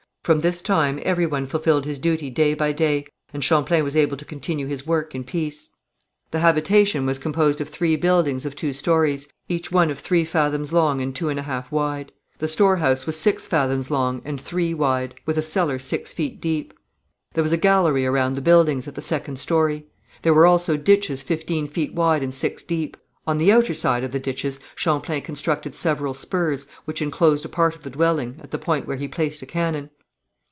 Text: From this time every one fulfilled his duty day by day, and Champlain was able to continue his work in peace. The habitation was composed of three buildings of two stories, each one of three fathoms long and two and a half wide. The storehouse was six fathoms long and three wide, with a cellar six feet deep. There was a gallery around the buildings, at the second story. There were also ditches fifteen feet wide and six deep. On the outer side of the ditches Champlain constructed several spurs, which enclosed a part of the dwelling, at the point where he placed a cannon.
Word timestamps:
From 0.23 0.41
this 0.41 0.61
time 0.61 0.99
every 1.01 1.25
one 1.25 1.47
fulfilled 1.47 1.83
his 1.85 1.97
duty 1.97 2.29
day 2.29 2.53
by 2.53 2.73
day, 2.73 3.07
and 3.33 3.43
Champlain 3.43 3.83
was 3.83 3.97
able 3.97 4.15
to 4.17 4.23
continue 4.23 4.67
his 4.67 4.85
work 4.85 5.15
in 5.15 5.23
peace. 5.23 5.71
The 6.29 6.41
habitation 6.41 7.07
was 7.07 7.17
composed 7.17 7.59
of 7.59 7.69
three 7.69 7.95
buildings 7.95 8.45
of 8.45 8.55
two 8.55 8.71
stories, 8.71 9.27
each 9.49 9.71
one 9.71 9.89
of 9.89 9.97
three 9.97 10.23
fathoms 10.23 10.71
long 10.71 11.01
and 11.01 11.15
two 11.15 11.29
and 11.29 11.39
a 11.39 11.43
half 11.43 11.71
wide. 11.71 12.11
The 12.37 12.47
storehouse 12.47 13.07
was 13.07 13.17
six 13.19 13.47
fathoms 13.47 13.89
long 13.89 14.21
and 14.23 14.39
three 14.39 14.75
wide, 14.75 15.15
with 15.25 15.39
a 15.39 15.41
cellar 15.41 15.79
six 15.79 16.13
feet 16.13 16.39
deep. 16.39 16.75
There 17.33 17.43
was 17.43 17.51
a 17.51 17.57
gallery 17.57 18.05
around 18.05 18.35
the 18.35 18.43
buildings, 18.43 18.87
at 18.87 18.93
the 18.93 19.01
second 19.01 19.37
story. 19.39 19.87
There 20.21 20.35
were 20.35 20.45
also 20.45 20.77
ditches 20.77 21.23
fifteen 21.23 21.65
feet 21.67 21.95
wide 21.95 22.21
and 22.21 22.31
six 22.33 22.61
deep. 22.61 22.95
On 23.25 23.39
the 23.39 23.51
outer 23.51 23.73
side 23.73 24.03
of 24.03 24.11
the 24.11 24.19
ditches 24.19 24.59
Champlain 24.75 25.23
constructed 25.23 25.73
several 25.73 26.13
spurs, 26.13 26.67
which 26.85 27.01
enclosed 27.01 27.43
a 27.43 27.49
part 27.49 27.73
of 27.73 27.81
the 27.81 27.89
dwelling, 27.89 28.39
at 28.43 28.51
the 28.51 28.59
point 28.59 28.85
where 28.87 28.97
he 28.97 29.07
placed 29.07 29.41
a 29.41 29.47
cannon. 29.47 29.89